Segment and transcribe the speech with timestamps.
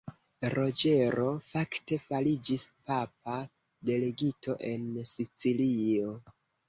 [0.53, 3.37] Roĝero, fakte, fariĝis papa
[3.91, 6.17] delegito en Sicilio.